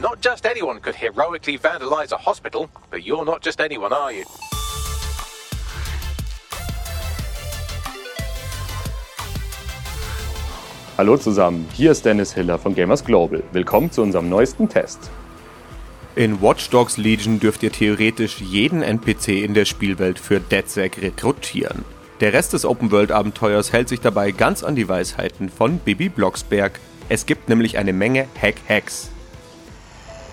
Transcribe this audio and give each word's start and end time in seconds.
Not 0.00 0.20
just 0.20 0.44
anyone 0.44 0.80
could 0.80 0.96
heroically 0.96 1.56
vandalize 1.56 2.10
a 2.10 2.16
hospital, 2.16 2.68
but 2.90 3.04
you're 3.04 3.24
not 3.24 3.42
just 3.42 3.60
anyone, 3.60 3.92
are 3.92 4.12
you? 4.12 4.24
Hallo 10.98 11.16
zusammen, 11.16 11.68
hier 11.74 11.92
ist 11.92 12.04
Dennis 12.04 12.34
Hiller 12.34 12.58
von 12.58 12.74
Gamers 12.74 13.04
Global. 13.04 13.44
Willkommen 13.52 13.92
zu 13.92 14.02
unserem 14.02 14.28
neuesten 14.28 14.68
Test. 14.68 15.10
In 16.16 16.42
Watch 16.42 16.70
Dogs 16.70 16.96
Legion 16.96 17.38
dürft 17.38 17.62
ihr 17.62 17.70
theoretisch 17.70 18.40
jeden 18.40 18.82
NPC 18.82 19.44
in 19.44 19.54
der 19.54 19.64
Spielwelt 19.64 20.18
für 20.18 20.40
DedSec 20.40 21.02
rekrutieren. 21.02 21.84
Der 22.18 22.32
Rest 22.32 22.52
des 22.52 22.64
Open-World-Abenteuers 22.64 23.72
hält 23.72 23.88
sich 23.88 24.00
dabei 24.00 24.32
ganz 24.32 24.64
an 24.64 24.74
die 24.74 24.88
Weisheiten 24.88 25.50
von 25.50 25.78
Bibi 25.78 26.08
Blocksberg. 26.08 26.80
Es 27.08 27.26
gibt 27.26 27.48
nämlich 27.48 27.78
eine 27.78 27.92
Menge 27.92 28.26
Hack-Hacks. 28.40 29.13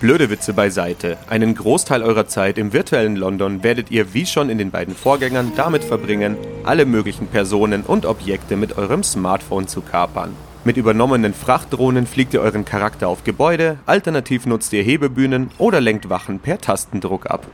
Blöde 0.02 0.30
Witze 0.30 0.52
beiseite. 0.52 1.16
Einen 1.28 1.54
Großteil 1.54 2.02
eurer 2.02 2.26
Zeit 2.26 2.58
im 2.58 2.72
virtuellen 2.72 3.14
London 3.14 3.62
werdet 3.62 3.92
ihr 3.92 4.12
wie 4.14 4.26
schon 4.26 4.50
in 4.50 4.58
den 4.58 4.72
beiden 4.72 4.96
Vorgängern 4.96 5.52
damit 5.54 5.84
verbringen, 5.84 6.36
alle 6.64 6.86
möglichen 6.86 7.28
Personen 7.28 7.84
und 7.84 8.04
Objekte 8.04 8.56
mit 8.56 8.76
eurem 8.76 9.04
Smartphone 9.04 9.68
zu 9.68 9.80
kapern. 9.80 10.34
Mit 10.64 10.76
übernommenen 10.76 11.34
Frachtdrohnen 11.34 12.08
fliegt 12.08 12.34
ihr 12.34 12.40
euren 12.40 12.64
Charakter 12.64 13.06
auf 13.06 13.22
Gebäude, 13.22 13.78
alternativ 13.86 14.44
nutzt 14.44 14.72
ihr 14.72 14.82
Hebebühnen 14.82 15.52
oder 15.58 15.80
lenkt 15.80 16.10
Wachen 16.10 16.40
per 16.40 16.58
Tastendruck 16.58 17.26
ab. 17.26 17.46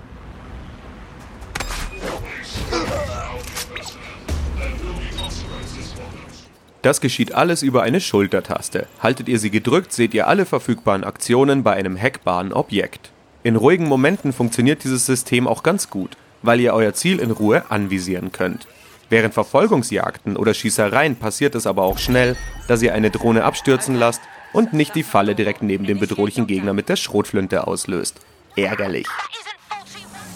Das 6.82 7.00
geschieht 7.00 7.34
alles 7.34 7.62
über 7.62 7.82
eine 7.82 8.00
Schultertaste. 8.00 8.86
Haltet 9.00 9.28
ihr 9.28 9.38
sie 9.38 9.50
gedrückt, 9.50 9.92
seht 9.92 10.14
ihr 10.14 10.28
alle 10.28 10.46
verfügbaren 10.46 11.04
Aktionen 11.04 11.62
bei 11.62 11.72
einem 11.72 12.00
hackbaren 12.00 12.52
Objekt. 12.52 13.10
In 13.42 13.56
ruhigen 13.56 13.86
Momenten 13.86 14.32
funktioniert 14.32 14.84
dieses 14.84 15.06
System 15.06 15.48
auch 15.48 15.62
ganz 15.62 15.90
gut, 15.90 16.16
weil 16.42 16.60
ihr 16.60 16.74
euer 16.74 16.94
Ziel 16.94 17.18
in 17.18 17.30
Ruhe 17.30 17.64
anvisieren 17.70 18.30
könnt. 18.30 18.68
Während 19.10 19.34
Verfolgungsjagden 19.34 20.36
oder 20.36 20.54
Schießereien 20.54 21.16
passiert 21.16 21.54
es 21.54 21.66
aber 21.66 21.82
auch 21.82 21.98
schnell, 21.98 22.36
dass 22.68 22.82
ihr 22.82 22.94
eine 22.94 23.10
Drohne 23.10 23.44
abstürzen 23.44 23.94
lasst 23.94 24.20
und 24.52 24.72
nicht 24.72 24.94
die 24.94 25.02
Falle 25.02 25.34
direkt 25.34 25.62
neben 25.62 25.86
dem 25.86 25.98
bedrohlichen 25.98 26.46
Gegner 26.46 26.74
mit 26.74 26.88
der 26.88 26.96
Schrotflinte 26.96 27.66
auslöst. 27.66 28.20
Ärgerlich. 28.56 29.06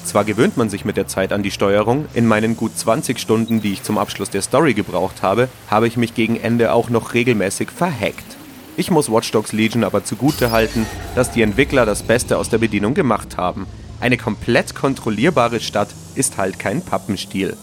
Zwar 0.05 0.25
gewöhnt 0.25 0.57
man 0.57 0.69
sich 0.69 0.85
mit 0.85 0.97
der 0.97 1.07
Zeit 1.07 1.33
an 1.33 1.43
die 1.43 1.51
Steuerung, 1.51 2.07
in 2.15 2.27
meinen 2.27 2.57
gut 2.57 2.77
20 2.77 3.19
Stunden, 3.19 3.63
die 3.63 3.73
ich 3.73 3.83
zum 3.83 3.99
Abschluss 3.99 4.31
der 4.31 4.43
Story 4.43 4.75
gebraucht 4.75 5.23
habe, 5.23 5.49
habe 5.69 5.87
ich 5.87 5.97
mich 5.97 6.15
gegen 6.15 6.37
Ende 6.37 6.73
auch 6.73 6.91
noch 6.91 7.15
regelmäßig 7.15 7.71
verhackt. 7.71 8.37
Ich 8.77 8.91
muss 8.91 9.11
Watch 9.11 9.31
Dogs 9.31 9.53
Legion 9.53 9.85
aber 9.85 10.05
zugute 10.05 10.51
halten, 10.51 10.87
dass 11.15 11.31
die 11.31 11.43
Entwickler 11.43 11.87
das 11.87 12.03
Beste 12.03 12.39
aus 12.39 12.49
der 12.49 12.59
Bedienung 12.59 12.95
gemacht 12.95 13.37
haben. 13.37 13.67
Eine 14.01 14.17
komplett 14.17 14.75
kontrollierbare 14.75 15.61
Stadt 15.61 15.91
ist 16.15 16.37
halt 16.37 16.59
kein 16.59 16.83
Pappenstiel. 16.83 17.57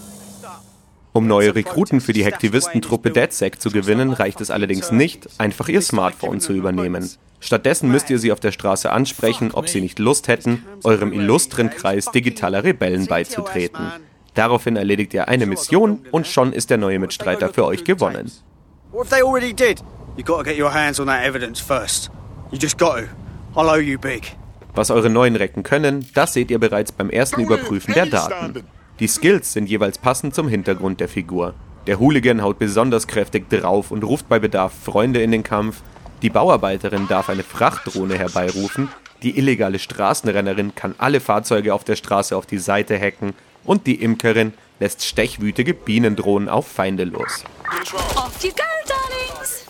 Um 1.11 1.27
neue 1.27 1.55
Rekruten 1.55 1.99
für 1.99 2.13
die 2.13 2.23
Hacktivistentruppe 2.23 3.11
DedSec 3.11 3.59
zu 3.59 3.71
gewinnen, 3.71 4.13
reicht 4.13 4.39
es 4.41 4.51
allerdings 4.51 4.91
nicht, 4.91 5.27
einfach 5.39 5.67
ihr 5.67 5.81
Smartphone 5.81 6.39
zu 6.39 6.53
übernehmen. 6.53 7.09
Stattdessen 7.39 7.89
müsst 7.89 8.09
ihr 8.09 8.19
sie 8.19 8.31
auf 8.31 8.39
der 8.39 8.51
Straße 8.51 8.91
ansprechen, 8.91 9.51
ob 9.53 9.69
sie 9.69 9.81
nicht 9.81 9.99
Lust 9.99 10.27
hätten, 10.27 10.65
eurem 10.83 11.13
illustren 11.13 11.69
Kreis 11.69 12.11
digitaler 12.11 12.63
Rebellen 12.63 13.07
beizutreten. 13.07 13.91
Daraufhin 14.33 14.75
erledigt 14.75 15.13
ihr 15.13 15.27
eine 15.27 15.45
Mission 15.45 16.05
und 16.11 16.27
schon 16.27 16.53
ist 16.53 16.69
der 16.69 16.77
neue 16.77 16.99
Mitstreiter 16.99 17.49
für 17.49 17.65
euch 17.65 17.83
gewonnen. 17.83 18.31
Was 24.75 24.91
eure 24.91 25.09
neuen 25.09 25.35
Recken 25.35 25.63
können, 25.63 26.07
das 26.13 26.33
seht 26.33 26.51
ihr 26.51 26.59
bereits 26.59 26.91
beim 26.91 27.09
ersten 27.09 27.41
Überprüfen 27.41 27.93
der 27.93 28.05
Daten. 28.05 28.63
Die 28.99 29.07
Skills 29.07 29.53
sind 29.53 29.69
jeweils 29.69 29.97
passend 29.97 30.35
zum 30.35 30.47
Hintergrund 30.47 30.99
der 30.99 31.07
Figur. 31.07 31.53
Der 31.87 31.99
Hooligan 31.99 32.41
haut 32.41 32.59
besonders 32.59 33.07
kräftig 33.07 33.49
drauf 33.49 33.91
und 33.91 34.03
ruft 34.03 34.27
bei 34.27 34.39
Bedarf 34.39 34.73
Freunde 34.73 35.21
in 35.21 35.31
den 35.31 35.43
Kampf. 35.43 35.81
Die 36.21 36.29
Bauarbeiterin 36.29 37.07
darf 37.07 37.29
eine 37.29 37.43
Frachtdrohne 37.43 38.17
herbeirufen. 38.17 38.89
Die 39.23 39.37
illegale 39.37 39.79
Straßenrennerin 39.79 40.75
kann 40.75 40.95
alle 40.97 41.21
Fahrzeuge 41.21 41.73
auf 41.73 41.85
der 41.85 41.95
Straße 41.95 42.35
auf 42.35 42.45
die 42.45 42.57
Seite 42.57 42.99
hacken. 42.99 43.33
Und 43.63 43.87
die 43.87 43.95
Imkerin 43.95 44.53
lässt 44.81 45.05
stechwütige 45.05 45.73
Bienendrohnen 45.73 46.49
auf 46.49 46.67
Feinde 46.67 47.05
los. 47.05 47.45
Off 48.15 48.43
you 48.43 48.49
go, 48.49 48.63
darlings! 48.85 49.65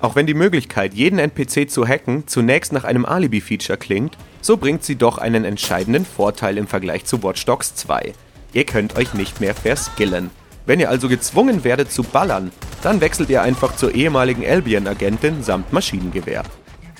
Auch 0.00 0.14
wenn 0.14 0.26
die 0.26 0.34
Möglichkeit, 0.34 0.94
jeden 0.94 1.18
NPC 1.18 1.68
zu 1.68 1.86
hacken, 1.86 2.28
zunächst 2.28 2.72
nach 2.72 2.84
einem 2.84 3.04
Alibi-Feature 3.04 3.76
klingt, 3.76 4.16
so 4.40 4.56
bringt 4.56 4.84
sie 4.84 4.96
doch 4.96 5.18
einen 5.18 5.44
entscheidenden 5.44 6.06
Vorteil 6.06 6.58
im 6.58 6.68
Vergleich 6.68 7.04
zu 7.04 7.22
Watch 7.24 7.44
Dogs 7.44 7.74
2. 7.74 8.12
Ihr 8.52 8.64
könnt 8.64 8.96
euch 8.96 9.14
nicht 9.14 9.40
mehr 9.40 9.54
verskillen. 9.54 10.30
Wenn 10.66 10.80
ihr 10.80 10.90
also 10.90 11.08
gezwungen 11.08 11.64
werdet 11.64 11.90
zu 11.90 12.02
ballern, 12.02 12.50
dann 12.82 13.00
wechselt 13.00 13.30
ihr 13.30 13.42
einfach 13.42 13.76
zur 13.76 13.94
ehemaligen 13.94 14.46
Albion-Agentin 14.46 15.42
samt 15.42 15.72
Maschinengewehr. 15.72 16.42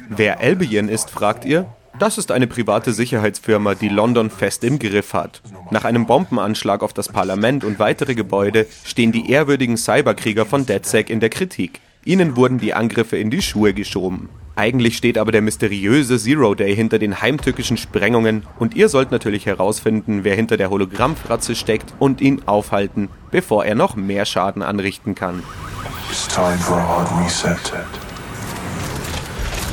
Wer 0.09 0.41
Albion 0.41 0.89
ist, 0.89 1.11
fragt 1.11 1.45
ihr? 1.45 1.67
Das 1.99 2.17
ist 2.17 2.33
eine 2.33 2.47
private 2.47 2.93
Sicherheitsfirma, 2.93 3.75
die 3.75 3.89
London 3.89 4.31
fest 4.31 4.65
im 4.65 4.79
Griff 4.79 5.13
hat. 5.13 5.43
Nach 5.71 5.85
einem 5.85 6.07
Bombenanschlag 6.07 6.83
auf 6.83 6.95
das 6.95 7.09
Parlament 7.09 7.63
und 7.63 7.79
weitere 7.79 8.15
Gebäude 8.15 8.67
stehen 8.85 9.13
die 9.13 9.31
ehrwürdigen 9.31 9.77
Cyberkrieger 9.77 10.47
von 10.47 10.65
DedSec 10.65 11.11
in 11.11 11.21
der 11.21 11.29
Kritik. 11.29 11.81
Ihnen 12.05 12.37
wurden 12.37 12.59
die 12.59 12.73
Angriffe 12.73 13.19
in 13.19 13.31
die 13.31 13.43
Schuhe 13.43 13.75
geschoben. 13.75 14.31
Eigentlich 14.61 14.99
steht 14.99 15.17
aber 15.17 15.33
der 15.33 15.41
mysteriöse 15.41 16.19
Zero 16.19 16.55
Day 16.55 16.77
hinter 16.77 16.99
den 16.99 17.23
heimtückischen 17.23 17.79
Sprengungen 17.79 18.43
und 18.59 18.75
ihr 18.75 18.91
sollt 18.91 19.11
natürlich 19.11 19.47
herausfinden, 19.47 20.23
wer 20.23 20.37
hinter 20.37 20.59
der 20.59 20.69
Hologrammfratze 20.69 21.55
steckt 21.55 21.95
und 21.99 22.21
ihn 22.21 22.43
aufhalten, 22.45 23.09
bevor 23.31 23.65
er 23.65 23.75
noch 23.75 23.97
mehr 23.97 24.27
Schaden 24.27 24.61
anrichten 24.61 25.15
kann. 25.15 25.43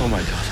Oh 0.01 0.07
mein 0.07 0.21
Gott. 0.21 0.47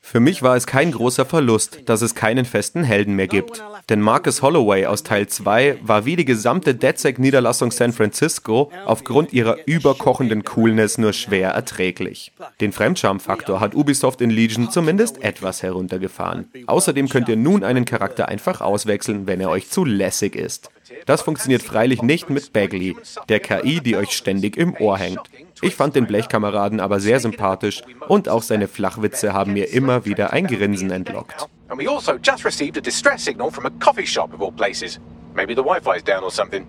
Für 0.00 0.20
mich 0.20 0.42
war 0.42 0.56
es 0.56 0.66
kein 0.66 0.90
großer 0.90 1.26
Verlust, 1.26 1.80
dass 1.84 2.00
es 2.00 2.14
keinen 2.14 2.46
festen 2.46 2.82
Helden 2.82 3.14
mehr 3.14 3.28
gibt. 3.28 3.62
Denn 3.88 4.00
Marcus 4.00 4.42
Holloway 4.42 4.86
aus 4.86 5.02
Teil 5.02 5.26
2 5.26 5.78
war 5.82 6.04
wie 6.04 6.16
die 6.16 6.24
gesamte 6.24 6.74
DedSec-Niederlassung 6.74 7.70
San 7.70 7.92
Francisco 7.92 8.70
aufgrund 8.84 9.32
ihrer 9.32 9.56
überkochenden 9.66 10.44
Coolness 10.44 10.98
nur 10.98 11.12
schwer 11.12 11.50
erträglich. 11.50 12.32
Den 12.60 12.72
Fremdscham-Faktor 12.72 13.60
hat 13.60 13.74
Ubisoft 13.74 14.20
in 14.20 14.30
Legion 14.30 14.70
zumindest 14.70 15.22
etwas 15.22 15.62
heruntergefahren. 15.62 16.48
Außerdem 16.66 17.08
könnt 17.08 17.28
ihr 17.28 17.36
nun 17.36 17.64
einen 17.64 17.84
Charakter 17.84 18.28
einfach 18.28 18.60
auswechseln, 18.60 19.26
wenn 19.26 19.40
er 19.40 19.50
euch 19.50 19.68
zu 19.68 19.84
lässig 19.84 20.36
ist. 20.36 20.70
Das 21.06 21.22
funktioniert 21.22 21.62
freilich 21.62 22.02
nicht 22.02 22.30
mit 22.30 22.52
Bagley, 22.52 22.96
der 23.28 23.40
KI, 23.40 23.80
die 23.80 23.96
euch 23.96 24.10
ständig 24.10 24.56
im 24.56 24.74
Ohr 24.78 24.98
hängt. 24.98 25.20
Ich 25.60 25.74
fand 25.74 25.96
den 25.96 26.06
Blechkameraden 26.06 26.80
aber 26.80 27.00
sehr 27.00 27.20
sympathisch 27.20 27.82
und 28.08 28.28
auch 28.28 28.42
seine 28.42 28.68
Flachwitze 28.68 29.32
haben 29.32 29.52
mir 29.52 29.72
immer 29.72 30.04
wieder 30.04 30.32
ein 30.32 30.46
Grinsen 30.46 30.90
entlockt. 30.90 31.48
And 31.72 31.78
we 31.78 31.86
also 31.86 32.18
just 32.18 32.44
received 32.44 32.76
a 32.76 32.82
distress 32.82 33.22
signal 33.22 33.50
from 33.50 33.64
a 33.64 33.70
coffee 33.70 34.04
shop 34.04 34.34
of 34.34 34.42
all 34.42 34.52
places. 34.52 34.98
Maybe 35.34 35.54
the 35.54 35.62
Wi-Fi's 35.62 36.02
down 36.02 36.22
or 36.22 36.30
something. 36.30 36.66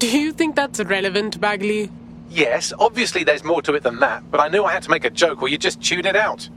Do 0.00 0.08
you 0.08 0.32
think 0.32 0.56
that's 0.56 0.80
relevant, 0.80 1.40
Bagley? 1.40 1.88
Yes, 2.30 2.72
obviously 2.76 3.22
there's 3.22 3.44
more 3.44 3.62
to 3.62 3.74
it 3.74 3.84
than 3.84 4.00
that, 4.00 4.28
but 4.32 4.40
I 4.40 4.48
knew 4.48 4.64
I 4.64 4.72
had 4.72 4.82
to 4.82 4.90
make 4.90 5.04
a 5.04 5.10
joke 5.10 5.40
or 5.40 5.48
you 5.48 5.56
just 5.56 5.80
tune 5.80 6.04
it 6.04 6.16
out. 6.16 6.50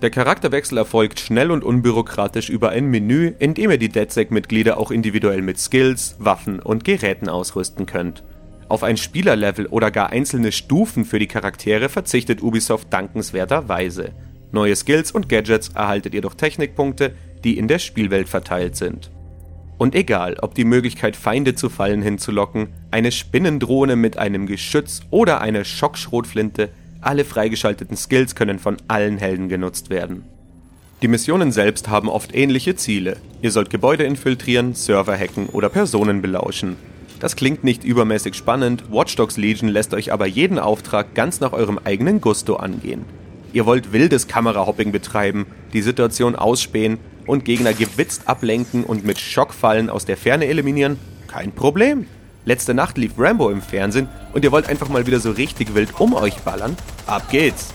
Der 0.00 0.10
Charakterwechsel 0.10 0.78
erfolgt 0.78 1.18
schnell 1.18 1.50
und 1.50 1.64
unbürokratisch 1.64 2.50
über 2.50 2.70
ein 2.70 2.86
Menü, 2.86 3.34
in 3.40 3.54
dem 3.54 3.72
ihr 3.72 3.78
die 3.78 3.88
DedSec-Mitglieder 3.88 4.78
auch 4.78 4.92
individuell 4.92 5.42
mit 5.42 5.58
Skills, 5.58 6.14
Waffen 6.20 6.60
und 6.60 6.84
Geräten 6.84 7.28
ausrüsten 7.28 7.84
könnt. 7.86 8.22
Auf 8.68 8.84
ein 8.84 8.96
Spielerlevel 8.96 9.66
oder 9.66 9.90
gar 9.90 10.10
einzelne 10.10 10.52
Stufen 10.52 11.04
für 11.04 11.18
die 11.18 11.26
Charaktere 11.26 11.88
verzichtet 11.88 12.44
Ubisoft 12.44 12.92
dankenswerterweise. 12.92 14.12
Neue 14.50 14.76
Skills 14.76 15.12
und 15.12 15.28
Gadgets 15.28 15.68
erhaltet 15.70 16.14
ihr 16.14 16.22
durch 16.22 16.34
Technikpunkte, 16.34 17.12
die 17.44 17.58
in 17.58 17.68
der 17.68 17.78
Spielwelt 17.78 18.28
verteilt 18.28 18.76
sind. 18.76 19.10
Und 19.76 19.94
egal, 19.94 20.36
ob 20.40 20.54
die 20.54 20.64
Möglichkeit, 20.64 21.14
Feinde 21.14 21.54
zu 21.54 21.68
Fallen 21.68 22.02
hinzulocken, 22.02 22.68
eine 22.90 23.12
Spinnendrohne 23.12 23.94
mit 23.94 24.18
einem 24.18 24.46
Geschütz 24.46 25.02
oder 25.10 25.40
eine 25.40 25.64
Schockschrotflinte, 25.64 26.70
alle 27.00 27.24
freigeschalteten 27.24 27.96
Skills 27.96 28.34
können 28.34 28.58
von 28.58 28.76
allen 28.88 29.18
Helden 29.18 29.48
genutzt 29.48 29.88
werden. 29.88 30.24
Die 31.00 31.06
Missionen 31.06 31.52
selbst 31.52 31.88
haben 31.88 32.08
oft 32.08 32.34
ähnliche 32.34 32.74
Ziele. 32.74 33.18
Ihr 33.40 33.52
sollt 33.52 33.70
Gebäude 33.70 34.02
infiltrieren, 34.02 34.74
Server 34.74 35.16
hacken 35.16 35.46
oder 35.46 35.68
Personen 35.68 36.22
belauschen. 36.22 36.76
Das 37.20 37.36
klingt 37.36 37.62
nicht 37.62 37.84
übermäßig 37.84 38.34
spannend, 38.34 38.84
Watch 38.90 39.14
Dogs 39.14 39.36
Legion 39.36 39.68
lässt 39.68 39.94
euch 39.94 40.12
aber 40.12 40.26
jeden 40.26 40.58
Auftrag 40.58 41.14
ganz 41.14 41.38
nach 41.38 41.52
eurem 41.52 41.78
eigenen 41.84 42.20
Gusto 42.20 42.56
angehen. 42.56 43.04
Ihr 43.52 43.66
wollt 43.66 43.92
wildes 43.92 44.28
Kamerahopping 44.28 44.92
betreiben, 44.92 45.46
die 45.72 45.82
Situation 45.82 46.36
ausspähen 46.36 46.98
und 47.26 47.44
Gegner 47.44 47.72
gewitzt 47.72 48.22
ablenken 48.26 48.84
und 48.84 49.04
mit 49.04 49.18
Schockfallen 49.18 49.90
aus 49.90 50.04
der 50.04 50.16
Ferne 50.16 50.46
eliminieren? 50.46 50.98
Kein 51.26 51.52
Problem. 51.52 52.06
Letzte 52.44 52.74
Nacht 52.74 52.98
lief 52.98 53.12
Rambo 53.18 53.50
im 53.50 53.62
Fernsehen 53.62 54.08
und 54.32 54.44
ihr 54.44 54.52
wollt 54.52 54.68
einfach 54.68 54.88
mal 54.88 55.06
wieder 55.06 55.20
so 55.20 55.30
richtig 55.30 55.74
wild 55.74 55.98
um 56.00 56.14
euch 56.14 56.36
ballern? 56.38 56.76
Ab 57.06 57.30
geht's! 57.30 57.74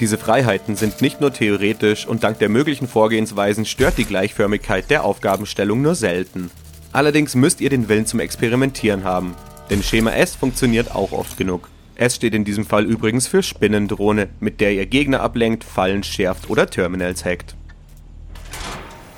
Diese 0.00 0.18
Freiheiten 0.18 0.74
sind 0.74 1.00
nicht 1.02 1.20
nur 1.20 1.32
theoretisch 1.32 2.06
und 2.06 2.24
dank 2.24 2.38
der 2.38 2.48
möglichen 2.48 2.88
Vorgehensweisen 2.88 3.64
stört 3.64 3.96
die 3.96 4.04
Gleichförmigkeit 4.04 4.90
der 4.90 5.04
Aufgabenstellung 5.04 5.82
nur 5.82 5.94
selten. 5.94 6.50
Allerdings 6.92 7.34
müsst 7.34 7.60
ihr 7.60 7.70
den 7.70 7.88
Willen 7.88 8.06
zum 8.06 8.20
Experimentieren 8.20 9.04
haben, 9.04 9.34
denn 9.70 9.82
Schema 9.82 10.12
S 10.12 10.34
funktioniert 10.34 10.94
auch 10.94 11.12
oft 11.12 11.36
genug. 11.36 11.68
S 11.96 12.16
steht 12.16 12.34
in 12.34 12.44
diesem 12.44 12.66
Fall 12.66 12.84
übrigens 12.84 13.26
für 13.26 13.42
Spinnendrohne, 13.42 14.28
mit 14.40 14.60
der 14.60 14.72
ihr 14.72 14.86
Gegner 14.86 15.20
ablenkt, 15.20 15.64
Fallen 15.64 16.02
schärft 16.02 16.50
oder 16.50 16.68
Terminals 16.68 17.24
hackt. 17.24 17.54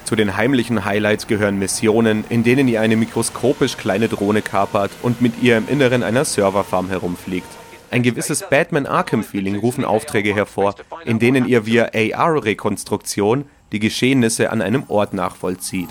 Zu 0.04 0.14
den 0.14 0.36
heimlichen 0.36 0.84
Highlights 0.84 1.26
gehören 1.26 1.58
Missionen, 1.58 2.24
in 2.28 2.44
denen 2.44 2.68
ihr 2.68 2.80
eine 2.80 2.96
mikroskopisch 2.96 3.76
kleine 3.76 4.08
Drohne 4.08 4.42
kapert 4.42 4.92
und 5.02 5.20
mit 5.20 5.42
ihr 5.42 5.56
im 5.56 5.68
Inneren 5.68 6.02
einer 6.02 6.24
Serverfarm 6.24 6.88
herumfliegt. 6.88 7.48
Ein 7.90 8.02
gewisses 8.02 8.44
Batman 8.48 8.86
Arkham-Feeling 8.86 9.56
rufen 9.56 9.84
Aufträge 9.84 10.34
hervor, 10.34 10.74
in 11.04 11.18
denen 11.18 11.46
ihr 11.46 11.66
via 11.66 11.90
AR-Rekonstruktion 11.94 13.46
die 13.72 13.80
Geschehnisse 13.80 14.50
an 14.50 14.62
einem 14.62 14.84
Ort 14.88 15.12
nachvollzieht. 15.12 15.88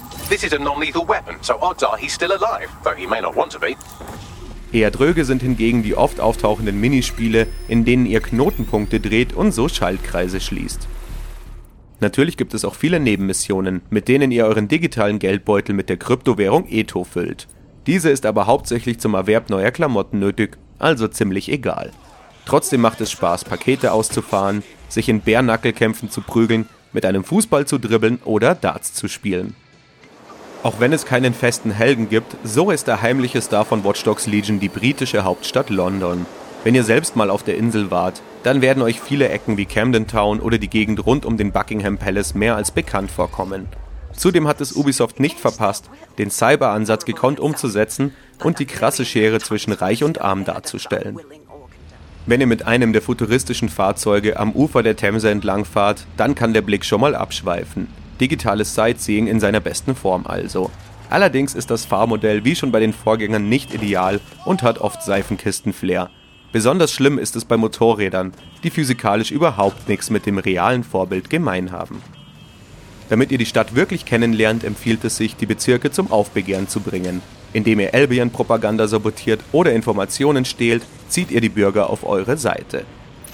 Eher 4.75 4.91
dröge 4.91 5.23
sind 5.23 5.41
hingegen 5.41 5.83
die 5.83 5.95
oft 5.95 6.19
auftauchenden 6.19 6.77
Minispiele, 6.81 7.47
in 7.69 7.85
denen 7.85 8.05
ihr 8.05 8.19
Knotenpunkte 8.19 8.99
dreht 8.99 9.31
und 9.31 9.53
so 9.53 9.69
Schaltkreise 9.69 10.41
schließt. 10.41 10.89
Natürlich 12.01 12.35
gibt 12.35 12.53
es 12.53 12.65
auch 12.65 12.75
viele 12.75 12.99
Nebenmissionen, 12.99 13.83
mit 13.89 14.09
denen 14.09 14.31
ihr 14.31 14.45
euren 14.45 14.67
digitalen 14.67 15.17
Geldbeutel 15.17 15.73
mit 15.73 15.87
der 15.87 15.95
Kryptowährung 15.95 16.67
Etho 16.67 17.05
füllt. 17.05 17.47
Diese 17.87 18.09
ist 18.09 18.25
aber 18.25 18.47
hauptsächlich 18.47 18.99
zum 18.99 19.13
Erwerb 19.13 19.49
neuer 19.49 19.71
Klamotten 19.71 20.19
nötig 20.19 20.57
also 20.77 21.07
ziemlich 21.07 21.49
egal. 21.49 21.91
Trotzdem 22.45 22.81
macht 22.81 22.99
es 22.99 23.11
Spaß, 23.11 23.45
Pakete 23.45 23.93
auszufahren, 23.93 24.61
sich 24.89 25.07
in 25.07 25.21
Bärnackelkämpfen 25.21 26.11
zu 26.11 26.19
prügeln, 26.19 26.67
mit 26.91 27.05
einem 27.05 27.23
Fußball 27.23 27.65
zu 27.65 27.77
dribbeln 27.77 28.19
oder 28.25 28.55
Darts 28.55 28.93
zu 28.93 29.07
spielen. 29.07 29.55
Auch 30.65 30.79
wenn 30.79 30.93
es 30.93 31.05
keinen 31.05 31.35
festen 31.35 31.69
Helden 31.69 32.09
gibt, 32.09 32.37
so 32.43 32.71
ist 32.71 32.87
der 32.87 33.03
heimliche 33.03 33.39
Star 33.39 33.65
von 33.65 33.83
Watch 33.83 34.03
Dogs 34.03 34.25
Legion 34.25 34.59
die 34.59 34.67
britische 34.67 35.23
Hauptstadt 35.23 35.69
London. 35.69 36.25
Wenn 36.63 36.73
ihr 36.73 36.83
selbst 36.83 37.15
mal 37.15 37.29
auf 37.29 37.43
der 37.43 37.55
Insel 37.55 37.91
wart, 37.91 38.23
dann 38.41 38.63
werden 38.63 38.81
euch 38.81 38.99
viele 38.99 39.29
Ecken 39.29 39.57
wie 39.57 39.67
Camden 39.67 40.07
Town 40.07 40.39
oder 40.39 40.57
die 40.57 40.67
Gegend 40.67 41.05
rund 41.05 41.23
um 41.23 41.37
den 41.37 41.51
Buckingham 41.51 41.99
Palace 41.99 42.33
mehr 42.33 42.55
als 42.55 42.71
bekannt 42.71 43.11
vorkommen. 43.11 43.67
Zudem 44.15 44.47
hat 44.47 44.59
es 44.59 44.73
Ubisoft 44.73 45.19
nicht 45.19 45.39
verpasst, 45.39 45.87
den 46.17 46.31
Cyber-Ansatz 46.31 47.05
gekonnt 47.05 47.39
umzusetzen 47.39 48.15
und 48.43 48.57
die 48.57 48.65
krasse 48.65 49.05
Schere 49.05 49.39
zwischen 49.41 49.71
Reich 49.71 50.03
und 50.03 50.19
Arm 50.19 50.45
darzustellen. 50.45 51.19
Wenn 52.25 52.41
ihr 52.41 52.47
mit 52.47 52.65
einem 52.65 52.91
der 52.91 53.03
futuristischen 53.03 53.69
Fahrzeuge 53.69 54.39
am 54.39 54.51
Ufer 54.53 54.81
der 54.81 54.95
Themse 54.95 55.29
entlangfahrt, 55.29 56.07
dann 56.17 56.33
kann 56.33 56.55
der 56.55 56.63
Blick 56.63 56.85
schon 56.85 57.01
mal 57.01 57.13
abschweifen. 57.13 57.87
Digitales 58.19 58.73
Sightseeing 58.73 59.27
in 59.27 59.39
seiner 59.39 59.59
besten 59.59 59.95
Form 59.95 60.25
also. 60.25 60.71
Allerdings 61.09 61.53
ist 61.53 61.69
das 61.69 61.85
Fahrmodell 61.85 62.43
wie 62.45 62.55
schon 62.55 62.71
bei 62.71 62.79
den 62.79 62.93
Vorgängern 62.93 63.47
nicht 63.47 63.73
ideal 63.73 64.19
und 64.45 64.63
hat 64.63 64.79
oft 64.79 65.03
Seifenkistenflair. 65.03 66.09
Besonders 66.51 66.91
schlimm 66.91 67.19
ist 67.19 67.35
es 67.35 67.45
bei 67.45 67.57
Motorrädern, 67.57 68.31
die 68.63 68.69
physikalisch 68.69 69.31
überhaupt 69.31 69.89
nichts 69.89 70.09
mit 70.09 70.25
dem 70.25 70.37
realen 70.37 70.83
Vorbild 70.83 71.29
gemein 71.29 71.71
haben. 71.71 72.01
Damit 73.09 73.31
ihr 73.31 73.37
die 73.37 73.45
Stadt 73.45 73.75
wirklich 73.75 74.05
kennenlernt, 74.05 74.63
empfiehlt 74.63 75.03
es 75.03 75.17
sich, 75.17 75.35
die 75.35 75.45
Bezirke 75.45 75.91
zum 75.91 76.11
Aufbegehren 76.11 76.67
zu 76.67 76.79
bringen. 76.79 77.21
Indem 77.53 77.79
ihr 77.79 77.93
Albion-Propaganda 77.93 78.87
sabotiert 78.87 79.41
oder 79.51 79.73
Informationen 79.73 80.45
stehlt, 80.45 80.83
zieht 81.07 81.29
ihr 81.29 81.41
die 81.41 81.49
Bürger 81.49 81.89
auf 81.89 82.05
eure 82.05 82.37
Seite. 82.37 82.85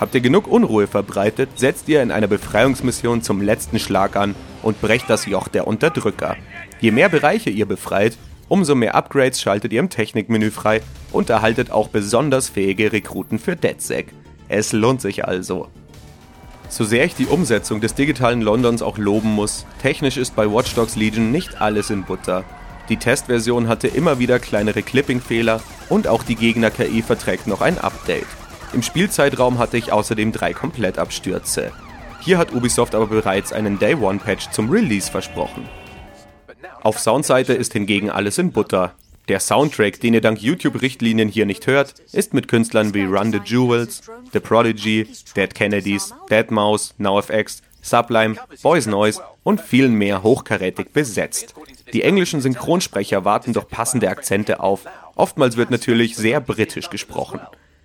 Habt 0.01 0.15
ihr 0.15 0.21
genug 0.21 0.47
Unruhe 0.47 0.87
verbreitet, 0.87 1.51
setzt 1.57 1.87
ihr 1.87 2.01
in 2.01 2.09
einer 2.09 2.25
Befreiungsmission 2.25 3.21
zum 3.21 3.39
letzten 3.39 3.77
Schlag 3.77 4.15
an 4.15 4.33
und 4.63 4.81
brecht 4.81 5.07
das 5.11 5.27
Joch 5.27 5.47
der 5.47 5.67
Unterdrücker. 5.67 6.37
Je 6.79 6.89
mehr 6.89 7.07
Bereiche 7.07 7.51
ihr 7.51 7.67
befreit, 7.67 8.17
umso 8.47 8.73
mehr 8.73 8.95
Upgrades 8.95 9.39
schaltet 9.39 9.71
ihr 9.71 9.79
im 9.79 9.91
Technikmenü 9.91 10.49
frei 10.49 10.81
und 11.11 11.29
erhaltet 11.29 11.69
auch 11.69 11.87
besonders 11.87 12.49
fähige 12.49 12.91
Rekruten 12.91 13.37
für 13.37 13.55
DedSec. 13.55 14.07
Es 14.49 14.73
lohnt 14.73 15.01
sich 15.01 15.25
also. 15.25 15.67
So 16.67 16.83
sehr 16.83 17.05
ich 17.05 17.13
die 17.13 17.27
Umsetzung 17.27 17.79
des 17.79 17.93
digitalen 17.93 18.41
Londons 18.41 18.81
auch 18.81 18.97
loben 18.97 19.29
muss, 19.29 19.67
technisch 19.83 20.17
ist 20.17 20.35
bei 20.35 20.51
Watch 20.51 20.73
Dogs 20.73 20.95
Legion 20.95 21.31
nicht 21.31 21.61
alles 21.61 21.91
in 21.91 22.05
Butter. 22.05 22.43
Die 22.89 22.97
Testversion 22.97 23.67
hatte 23.67 23.87
immer 23.87 24.17
wieder 24.17 24.39
kleinere 24.39 24.81
Clipping-Fehler 24.81 25.61
und 25.89 26.07
auch 26.07 26.23
die 26.23 26.35
Gegner-KI 26.35 27.03
verträgt 27.03 27.45
noch 27.45 27.61
ein 27.61 27.77
Update. 27.77 28.25
Im 28.73 28.83
Spielzeitraum 28.83 29.57
hatte 29.57 29.77
ich 29.77 29.91
außerdem 29.91 30.31
drei 30.31 30.53
Komplettabstürze. 30.53 31.71
Hier 32.21 32.37
hat 32.37 32.53
Ubisoft 32.53 32.95
aber 32.95 33.07
bereits 33.07 33.51
einen 33.51 33.79
Day-One-Patch 33.79 34.51
zum 34.51 34.69
Release 34.69 35.11
versprochen. 35.11 35.67
Auf 36.81 36.99
Soundseite 36.99 37.53
ist 37.53 37.73
hingegen 37.73 38.09
alles 38.09 38.37
in 38.37 38.51
Butter. 38.51 38.93
Der 39.27 39.39
Soundtrack, 39.39 39.99
den 39.99 40.13
ihr 40.13 40.21
dank 40.21 40.41
YouTube-Richtlinien 40.41 41.29
hier 41.29 41.45
nicht 41.45 41.67
hört, 41.67 41.95
ist 42.11 42.33
mit 42.33 42.47
Künstlern 42.47 42.93
wie 42.93 43.03
Run 43.03 43.31
the 43.31 43.41
Jewels, 43.43 44.01
The 44.33 44.39
Prodigy, 44.39 45.07
Dead 45.35 45.53
Kennedys, 45.53 46.13
Deadmau5, 46.29 46.93
NoFX, 46.97 47.61
Sublime, 47.81 48.35
Boys 48.61 48.85
Noise 48.85 49.21
und 49.43 49.61
vielen 49.61 49.93
mehr 49.93 50.23
hochkarätig 50.23 50.91
besetzt. 50.91 51.55
Die 51.93 52.03
englischen 52.03 52.41
Synchronsprecher 52.41 53.25
warten 53.25 53.53
doch 53.53 53.67
passende 53.67 54.09
Akzente 54.09 54.59
auf. 54.59 54.85
Oftmals 55.15 55.57
wird 55.57 55.71
natürlich 55.71 56.15
sehr 56.15 56.39
britisch 56.39 56.89
gesprochen. 56.89 57.41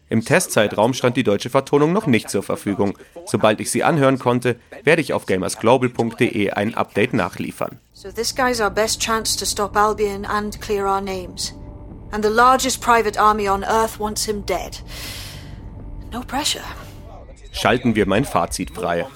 Im 0.09 0.25
Testzeitraum 0.25 0.95
stand 0.95 1.17
die 1.17 1.25
deutsche 1.25 1.51
Vertonung 1.51 1.93
noch 1.93 2.07
nicht 2.07 2.31
zur 2.31 2.45
Verfügung. 2.45 2.97
Sobald 3.27 3.61
ich 3.61 3.71
sie 3.71 3.83
anhören 3.83 4.19
konnte, 4.19 4.57
werde 4.85 5.03
ich 5.03 5.13
auf 5.13 5.27
gamersglobal.de 5.27 6.51
ein 6.51 6.75
Update 6.75 7.13
nachliefern. 7.13 7.81
So 7.93 8.13
this 8.13 8.35
guy's 8.35 8.61
our 8.61 8.71
best 8.71 9.01
chance 9.01 9.37
to 9.37 9.45
stop 9.45 9.77
Albion 9.77 10.25
and 10.25 10.61
clear 10.61 10.87
our 10.87 11.01
names. 11.01 11.55
And 12.13 12.25
the 12.25 12.31
largest 12.31 12.81
private 12.81 13.21
army 13.21 13.49
on 13.49 13.65
Earth 13.65 13.99
wants 13.99 14.25
him 14.25 14.47
dead. 14.47 14.83
No 16.13 16.21
pressure. 16.21 16.63
Schalten 17.51 17.97
wir 17.97 18.07
mein 18.07 18.25
Fazit 18.25 18.71
frei. 18.71 19.07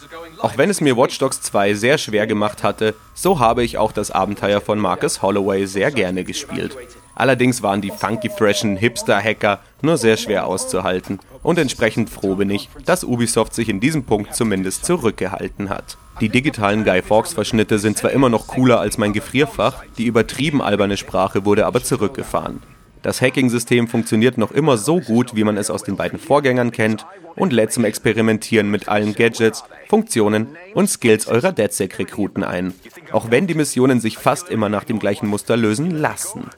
Auch 0.40 0.56
wenn 0.56 0.70
es 0.70 0.80
mir 0.80 0.96
Watch 0.96 1.18
Dogs 1.18 1.42
2 1.42 1.74
sehr 1.74 1.98
schwer 1.98 2.26
gemacht 2.26 2.62
hatte, 2.62 2.94
so 3.14 3.38
habe 3.38 3.62
ich 3.62 3.78
auch 3.78 3.92
das 3.92 4.10
Abenteuer 4.10 4.60
von 4.60 4.78
Marcus 4.78 5.22
Holloway 5.22 5.66
sehr 5.66 5.90
gerne 5.90 6.24
gespielt. 6.24 6.76
Allerdings 7.20 7.62
waren 7.62 7.82
die 7.82 7.90
funky 7.90 8.30
freshen 8.30 8.78
Hipster-Hacker 8.78 9.60
nur 9.82 9.98
sehr 9.98 10.16
schwer 10.16 10.46
auszuhalten 10.46 11.18
und 11.42 11.58
entsprechend 11.58 12.08
froh 12.08 12.34
bin 12.36 12.48
ich, 12.48 12.70
dass 12.86 13.04
Ubisoft 13.04 13.54
sich 13.54 13.68
in 13.68 13.78
diesem 13.78 14.04
Punkt 14.04 14.34
zumindest 14.34 14.86
zurückgehalten 14.86 15.68
hat. 15.68 15.98
Die 16.22 16.30
digitalen 16.30 16.82
Guy 16.82 17.02
Fawkes-Verschnitte 17.02 17.78
sind 17.78 17.98
zwar 17.98 18.12
immer 18.12 18.30
noch 18.30 18.46
cooler 18.46 18.80
als 18.80 18.96
mein 18.96 19.12
Gefrierfach, 19.12 19.84
die 19.98 20.06
übertrieben 20.06 20.62
alberne 20.62 20.96
Sprache 20.96 21.44
wurde 21.44 21.66
aber 21.66 21.84
zurückgefahren. 21.84 22.62
Das 23.02 23.20
Hacking-System 23.20 23.86
funktioniert 23.86 24.38
noch 24.38 24.50
immer 24.50 24.78
so 24.78 24.98
gut, 24.98 25.36
wie 25.36 25.44
man 25.44 25.58
es 25.58 25.68
aus 25.68 25.82
den 25.82 25.96
beiden 25.96 26.18
Vorgängern 26.18 26.72
kennt 26.72 27.04
und 27.36 27.52
lädt 27.52 27.70
zum 27.70 27.84
Experimentieren 27.84 28.70
mit 28.70 28.88
allen 28.88 29.14
Gadgets, 29.14 29.64
Funktionen 29.90 30.56
und 30.72 30.88
Skills 30.88 31.26
eurer 31.26 31.52
DedSec-Rekruten 31.52 32.44
ein, 32.44 32.72
auch 33.12 33.30
wenn 33.30 33.46
die 33.46 33.54
Missionen 33.54 34.00
sich 34.00 34.16
fast 34.16 34.48
immer 34.48 34.70
nach 34.70 34.84
dem 34.84 34.98
gleichen 34.98 35.28
Muster 35.28 35.58
lösen 35.58 35.90
lassen. 35.90 36.48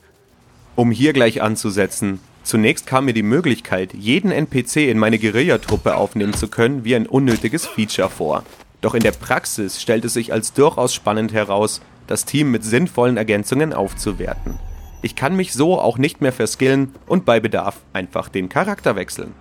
Um 0.74 0.90
hier 0.90 1.12
gleich 1.12 1.42
anzusetzen, 1.42 2.18
zunächst 2.44 2.86
kam 2.86 3.04
mir 3.04 3.12
die 3.12 3.22
Möglichkeit, 3.22 3.92
jeden 3.92 4.30
NPC 4.30 4.88
in 4.88 4.98
meine 4.98 5.18
Guerillatruppe 5.18 5.96
aufnehmen 5.96 6.32
zu 6.32 6.48
können, 6.48 6.84
wie 6.84 6.96
ein 6.96 7.06
unnötiges 7.06 7.66
Feature 7.66 8.08
vor. 8.08 8.42
Doch 8.80 8.94
in 8.94 9.02
der 9.02 9.12
Praxis 9.12 9.82
stellt 9.82 10.04
es 10.06 10.14
sich 10.14 10.32
als 10.32 10.54
durchaus 10.54 10.94
spannend 10.94 11.34
heraus, 11.34 11.82
das 12.06 12.24
Team 12.24 12.50
mit 12.50 12.64
sinnvollen 12.64 13.18
Ergänzungen 13.18 13.74
aufzuwerten. 13.74 14.58
Ich 15.02 15.14
kann 15.14 15.36
mich 15.36 15.52
so 15.52 15.78
auch 15.78 15.98
nicht 15.98 16.22
mehr 16.22 16.32
verskillen 16.32 16.94
und 17.06 17.26
bei 17.26 17.38
Bedarf 17.38 17.76
einfach 17.92 18.30
den 18.30 18.48
Charakter 18.48 18.96
wechseln. 18.96 19.34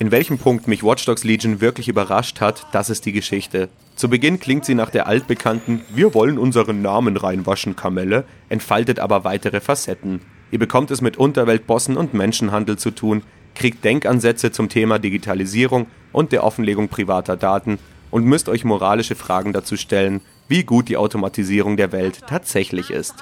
In 0.00 0.10
welchem 0.10 0.38
Punkt 0.38 0.66
mich 0.66 0.82
Watch 0.82 1.04
Dogs 1.04 1.22
Legion 1.22 1.60
wirklich 1.60 1.86
überrascht 1.86 2.40
hat, 2.40 2.66
das 2.72 2.90
ist 2.90 3.06
die 3.06 3.12
Geschichte. 3.12 3.68
Zu 3.94 4.08
Beginn 4.08 4.40
klingt 4.40 4.64
sie 4.64 4.74
nach 4.74 4.90
der 4.90 5.06
altbekannten 5.06 5.82
Wir 5.94 6.14
wollen 6.14 6.38
unseren 6.38 6.82
Namen 6.82 7.16
reinwaschen 7.16 7.76
Kamelle, 7.76 8.24
entfaltet 8.48 8.98
aber 8.98 9.24
weitere 9.24 9.60
Facetten. 9.60 10.20
Ihr 10.50 10.58
bekommt 10.58 10.90
es 10.90 11.00
mit 11.00 11.16
Unterweltbossen 11.16 11.96
und 11.96 12.14
Menschenhandel 12.14 12.78
zu 12.78 12.90
tun, 12.90 13.22
kriegt 13.54 13.84
Denkansätze 13.84 14.50
zum 14.50 14.68
Thema 14.68 14.98
Digitalisierung 14.98 15.86
und 16.12 16.32
der 16.32 16.44
Offenlegung 16.44 16.88
privater 16.88 17.36
Daten 17.36 17.78
und 18.10 18.24
müsst 18.24 18.48
euch 18.48 18.64
moralische 18.64 19.14
Fragen 19.14 19.52
dazu 19.52 19.76
stellen, 19.76 20.20
wie 20.48 20.64
gut 20.64 20.88
die 20.88 20.96
Automatisierung 20.96 21.76
der 21.76 21.92
Welt 21.92 22.20
tatsächlich 22.26 22.90
ist. 22.90 23.14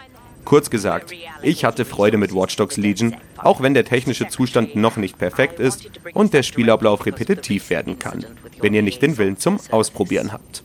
Kurz 0.50 0.69
gesagt, 0.69 1.14
ich 1.42 1.64
hatte 1.64 1.85
Freude 1.85 2.16
mit 2.16 2.35
Watch 2.35 2.57
Dogs 2.57 2.76
Legion, 2.76 3.14
auch 3.37 3.62
wenn 3.62 3.73
der 3.73 3.85
technische 3.85 4.26
Zustand 4.26 4.75
noch 4.75 4.97
nicht 4.97 5.16
perfekt 5.16 5.61
ist 5.61 5.88
und 6.12 6.35
der 6.35 6.42
Spielablauf 6.42 7.07
repetitiv 7.07 7.71
werden 7.71 8.00
kann, 8.00 8.26
wenn 8.61 8.75
ihr 8.75 8.83
nicht 8.83 9.00
den 9.00 9.16
Willen 9.16 9.37
zum 9.37 9.61
Ausprobieren 9.71 10.33
habt. 10.33 10.64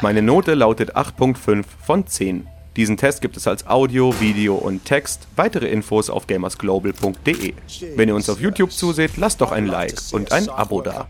Meine 0.00 0.22
Note 0.22 0.54
lautet 0.54 0.94
8.5 0.94 1.64
von 1.84 2.06
10. 2.06 2.46
Diesen 2.76 2.96
Test 2.96 3.20
gibt 3.20 3.36
es 3.36 3.48
als 3.48 3.66
Audio, 3.66 4.14
Video 4.20 4.54
und 4.54 4.84
Text. 4.84 5.26
Weitere 5.34 5.66
Infos 5.66 6.08
auf 6.08 6.28
gamersglobal.de. 6.28 7.54
Wenn 7.96 8.08
ihr 8.08 8.14
uns 8.14 8.30
auf 8.30 8.40
YouTube 8.40 8.70
zuseht, 8.70 9.16
lasst 9.16 9.40
doch 9.40 9.50
ein 9.50 9.66
Like 9.66 9.98
und 10.12 10.30
ein 10.30 10.48
Abo 10.48 10.82
da. 10.82 11.08